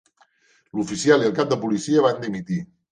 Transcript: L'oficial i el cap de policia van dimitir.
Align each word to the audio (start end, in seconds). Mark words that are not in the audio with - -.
L'oficial 0.79 1.27
i 1.27 1.31
el 1.31 1.37
cap 1.41 1.53
de 1.55 1.61
policia 1.67 2.09
van 2.11 2.21
dimitir. 2.29 2.63